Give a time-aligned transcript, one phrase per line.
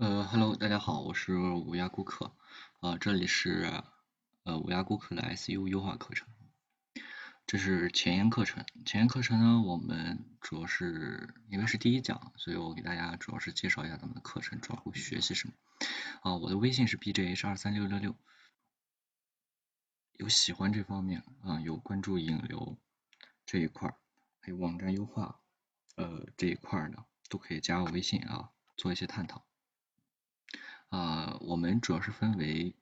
[0.00, 2.34] 呃，Hello，大家好，我是乌鸦顾客，
[2.80, 3.70] 啊，这里是
[4.44, 6.26] 呃乌鸦顾客的 SEO 优化课程，
[7.46, 15.54] 这是前沿课程，前沿课程呢，我们主要是因为是第一讲，所以我给大家主要是介绍一下咱们的课程，主要会学习什么，
[16.22, 18.16] 啊，我的微信是 bjh 二三六六六，
[20.14, 22.78] 有喜欢这方面啊，有关注引流
[23.44, 23.94] 这一块，
[24.40, 25.42] 还有网站优化
[25.96, 28.48] 呃这一块的，都可以加我微信啊，
[28.78, 29.44] 做一些探讨。
[30.90, 32.74] 啊，我们主要是分为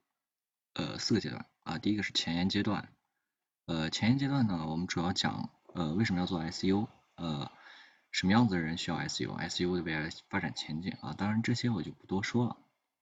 [0.72, 2.90] 呃四个阶段啊，第一个是前沿阶段，
[3.66, 7.52] 呃前沿阶段呢，我们主要讲呃为什么要做 S U 呃
[8.10, 12.56] 什么样子的人需要 S U S U 的未来发展前景啊，当然这些我就不多说了，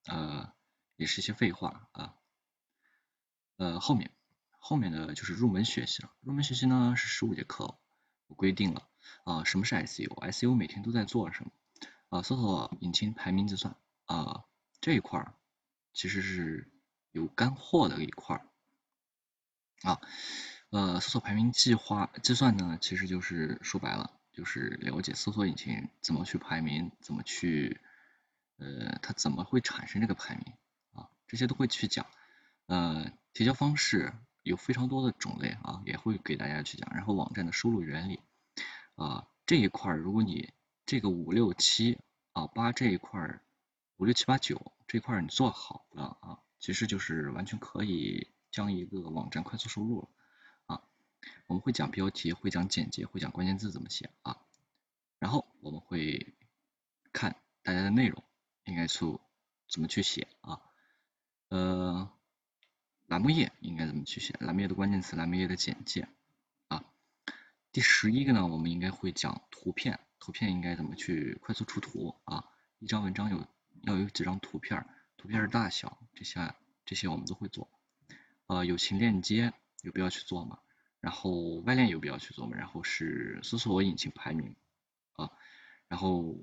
[0.07, 0.53] 呃
[0.97, 2.17] 也是一些废话啊，
[3.59, 4.11] 呃后面
[4.59, 7.79] 后面的就是入门学习了，入门学习呢是十五节课，
[8.27, 8.89] 我规定了
[9.23, 11.53] 啊什么是 S U S U 每天都在做什么
[12.09, 14.43] 啊，搜索引擎排名计算啊。
[14.81, 15.35] 这一块儿
[15.93, 16.71] 其实是
[17.11, 18.47] 有干货的一块儿
[19.83, 20.01] 啊，
[20.71, 27.81] 呃，搜索排名计划计算呢，其实就是说白了，就是了解搜索引擎怎么去排名，怎么去
[28.59, 30.55] 呃，它怎么会产生这个排名
[30.93, 32.07] 啊，这些都会去讲。
[32.67, 36.91] 呃，提交方式有非常多的种类啊，也会给大家去讲。
[36.95, 38.21] 然后网站的收录原理
[38.95, 40.53] 啊，这一块儿如果你
[40.85, 41.99] 这个五六七
[42.33, 43.43] 啊八这一块儿。
[43.99, 50.09] 五六七八九这块你做好了啊，其实就是完全可以将一个网站快速收录了
[50.67, 50.83] 啊。
[51.47, 54.43] 我们会讲标题，会讲简介，会讲关键字怎么写啊。
[55.19, 56.37] 然后我们会
[57.11, 58.23] 看大家的内容
[58.65, 59.19] 应该去
[59.67, 60.61] 怎么去写啊。
[61.49, 62.13] 呃，
[63.07, 64.37] 栏目页应该怎么去写？
[64.41, 66.07] 栏目页的关键词，栏目页的简介
[66.69, 66.85] 啊。
[67.73, 72.45] 第十一个呢，我们应该会讲图片，图片应该怎么去快速出图啊？
[72.79, 73.49] 一张文章有。
[73.87, 74.85] 要有几张图片，
[75.17, 76.55] 图片的大小这些
[76.85, 77.71] 这些我们都会做。
[78.49, 80.59] 呃，友情链接有必要去做吗？
[81.01, 82.57] 然后外链有必要去做吗？
[82.57, 84.57] 然后是搜索引擎排名
[85.13, 85.31] 啊。
[85.87, 86.37] 然后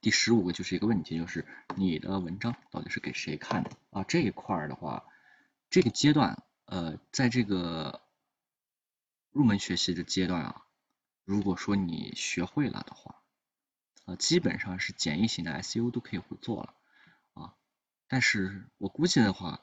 [0.00, 4.04] 第十五个就是一个问题，就是你的文章到底是给谁看的啊？
[4.04, 5.04] 这一块儿的话，
[5.68, 8.02] 这个阶段呃，在这个
[9.32, 10.64] 入门学习的阶段啊，
[11.24, 13.23] 如果说你学会了的话。
[14.04, 16.74] 啊，基本上是简易型的 SU 都可以会做了
[17.32, 17.54] 啊，
[18.06, 19.62] 但是我估计的话，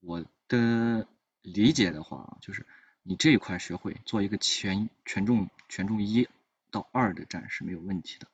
[0.00, 1.06] 我的
[1.42, 2.66] 理解的话，就是
[3.02, 6.26] 你这一块学会做一个权权重权重一
[6.70, 8.28] 到二的站是没有问题的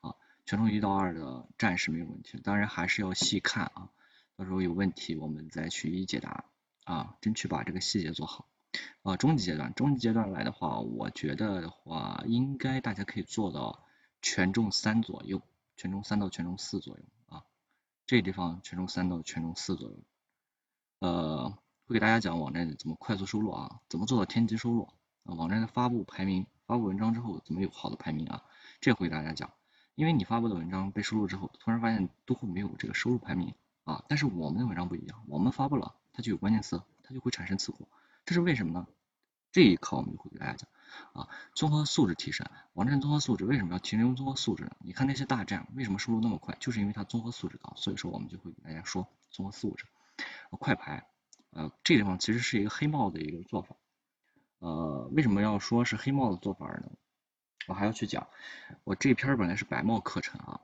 [0.00, 0.14] 啊，
[0.46, 3.90] 权重一到二的站是没有问题的，当然还是要细看啊，
[4.36, 6.44] 到时候有问题我们再去一一解答
[6.84, 8.48] 啊，争取把这个细节做好
[9.02, 9.18] 啊。
[9.18, 13.85] 中级阶段，中级阶段来的话，我觉得的话，应该大家可以做到。
[14.28, 15.40] 权重三左右，
[15.76, 17.44] 权重三到权重四左右啊，
[18.08, 19.96] 这地方权重三到权重四左右，
[20.98, 21.56] 呃，
[21.86, 24.88] 会给大家讲网站怎么快速收录啊，怎么做到天级收录
[25.22, 28.42] 啊，网站的发布排名，发布文章之后怎么有好的排名啊，
[28.80, 29.52] 这会给大家讲，
[29.94, 33.54] 因为你发布的文章被收录之后，突然发现都会没有这个收入排名
[33.84, 37.86] 啊，但是我们的文章不一样，我们发布了，它就有关键词，它就会产生词库，
[38.24, 38.88] 这是为什么呢？
[39.52, 40.68] 这一课我们就会给大家讲。
[41.12, 44.76] 啊，综合素质提升，网站综合素质为什么要提升综合素质呢？
[44.80, 49.84] 你看那些大站为什么收入那么快，就是因为它综合素质高，所以说我们就会给大家说综合素质。
[50.50, 51.06] 快排，
[51.50, 53.76] 呃，这地方其实是一个黑帽的一个做法。
[54.58, 56.90] 呃，为什么要说是黑帽的做法呢？
[57.66, 58.28] 我还要去讲，
[58.84, 60.60] 我这篇本来是白帽课程啊，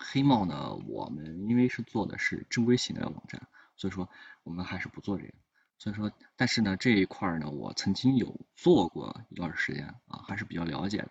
[0.00, 4.08] 黑帽呢，我们因为是做的是正规型的网站，所以说
[4.42, 5.32] 我们还是不做这个。
[5.78, 11.10] 所以说，但是呢，这一块呢，我曾经有做过一段时间啊，还是比较了解的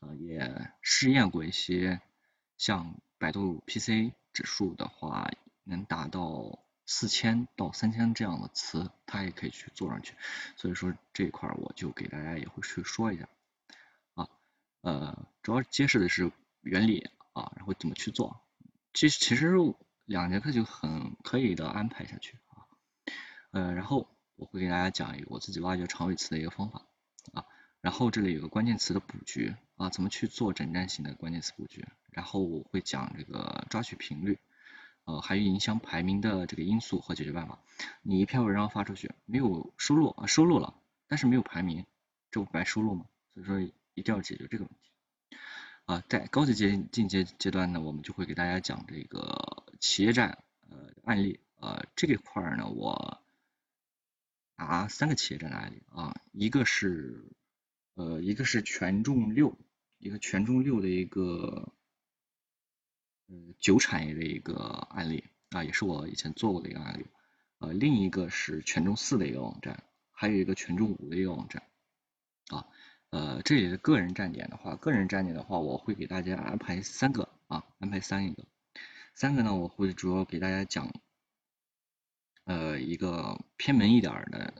[0.00, 2.00] 啊，也试验过一些，
[2.56, 5.30] 像百度 PC 指数的话，
[5.62, 10.14] 能达到四千到三千这样的词，它也可以去做上去。
[10.56, 13.28] 所以说这一块我就给大家也会去说一下
[14.14, 14.28] 啊，
[14.80, 16.32] 呃，主要揭示的是
[16.62, 18.40] 原理啊，然后怎么去做。
[18.94, 19.54] 其实其实
[20.06, 22.36] 两节课就很可以的安排下去。
[23.50, 24.06] 呃，然后
[24.36, 26.82] 我会给大家讲一个我自己挖掘长尾词的一个方法
[27.32, 27.46] 啊，
[27.80, 34.38] 然后这里有个关键词的布局啊，怎么去做整站型的关键词布局，然后我会讲这个抓取频率，
[35.04, 37.58] 呃，还有影响排名的这个因素和解决办法。
[38.02, 40.74] 你一篇文章发出去没有收录啊，收录了，
[41.06, 41.86] 但是没有排名，
[42.30, 43.06] 这不白收录吗？
[43.34, 44.90] 所以说一定要解决这个问题
[45.86, 46.04] 啊。
[46.08, 53.22] 在高级阶进阶阶段呢，我们就会给大家讲这个企业站呃案例呃这一块呢我。
[54.58, 57.24] 啊三个企业站的案例啊，一个是
[57.94, 59.56] 呃一个是权重六，
[59.98, 61.72] 一个权重六的一个
[63.28, 67.06] 呃酒产业的一个案例啊，也是我以前做过的一个案例。
[67.60, 71.62] 呃，另一个是权重四的一个网站，还有一个权重五的一个网站。
[72.48, 72.66] 啊，
[73.10, 78.44] 呃，这里的个人站点的话，个人站点的话，我会给大家安排三个啊，安排三一个。
[79.14, 80.92] 三个呢，我会主要给大家讲，
[82.48, 84.54] 呃，一个偏门一点的，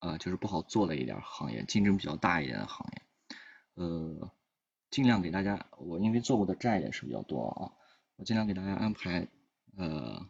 [0.00, 3.02] 呃，就是不好做的一点行业，竞争比较大一点的行业，
[3.76, 4.30] 呃，
[4.90, 7.72] 尽量给大家，我因为做过的站也是比较多啊，
[8.16, 9.26] 我尽量给大家安排，
[9.78, 10.28] 呃，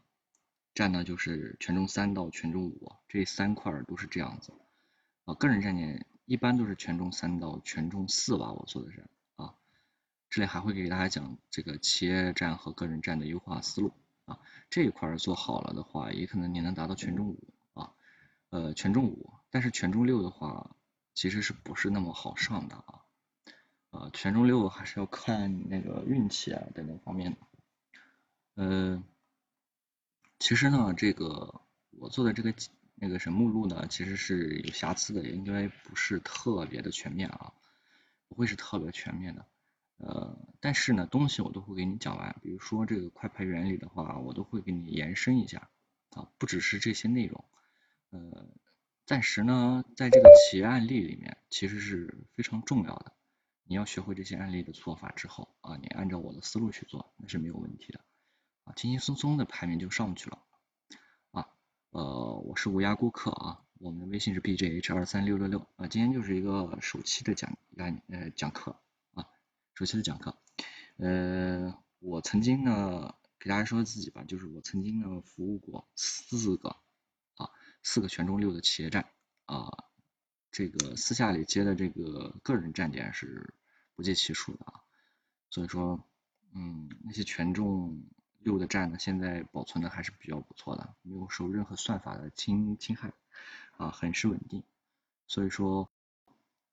[0.73, 4.53] 站呢就是权重三到权重五这三块都是这样子，
[5.25, 9.05] 啊，个人站点一般都是权重三到权重四吧，我做的是。
[10.33, 13.93] 这里还会给大家讲这个企业站和个人站的优化思路
[14.31, 14.39] 啊，
[14.71, 17.93] 这一块做好了的话，也可能你能达到权重五啊，
[18.51, 20.77] 呃权重五，但是权重六的话，
[21.15, 23.03] 其实是不是那么好上的啊？
[23.91, 27.39] 呃权重六还是要看那个运气啊等等方面的。
[28.55, 29.03] 呃，
[30.39, 31.61] 其实呢，这个
[31.91, 32.55] 我做的这个
[32.95, 37.53] 那个什么目录呢，其实是有瑕疵的，应该不是特别的全面啊，
[38.29, 39.45] 不会是特别全面的。
[40.03, 45.69] 呃，但是呢，东西我都会给你讲完，比如说这个快拍原理的话，我都会给你延伸一下
[46.11, 47.45] 啊，不只是这些内容。
[48.09, 48.49] 呃，
[49.05, 53.13] 暂时呢，在这个企业案例里面，其实是非常重要的。
[53.65, 58.01] 你要学会这些案例的做法之后啊，你按照我的思路去做，那是没有问题的
[58.65, 60.39] 啊，轻轻松松的排名就上去了
[61.31, 61.47] 啊。
[61.91, 68.81] 呃，我是无涯顾客啊，我们的微信是 bjh 二三六六六啊，今天就是一个首期的讲讲呃讲课。
[69.81, 70.37] 首期的讲课，
[70.99, 76.77] 呃，我曾经呢给大家说自己吧，就是我曾经呢服务过四个
[77.37, 77.49] 啊
[77.83, 79.11] 四个权重六的企业站
[79.47, 79.85] 啊，
[80.53, 83.55] 这个私下里接的这个个人站点是
[83.95, 84.83] 不计其数的啊，
[85.49, 86.07] 所以说
[86.53, 88.05] 嗯那些权重
[88.41, 93.15] 六的站呢，现在保存的还是比较不错的，没有受任何算法的侵侵害
[93.79, 94.63] 啊，很是稳定，
[95.27, 95.90] 所以说。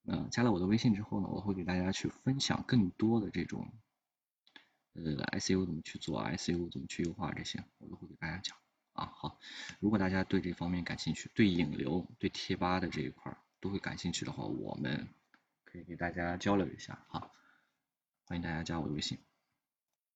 [0.09, 3.74] 嗯，加了我的微信之后呢，我会给大家去分享更多的这种
[4.94, 8.56] 呃 I C U 怎么去做，I C U 怎么去优化这些，我都会给大家讲
[8.94, 9.12] 啊。
[9.13, 9.38] 好，
[9.81, 15.09] 如果大家对这方面感兴趣，对引流、对贴吧的这一块都会感兴趣的话，我们
[15.65, 17.30] 可以给大家交流一下哈。
[18.24, 19.19] 欢迎大家加我的微信。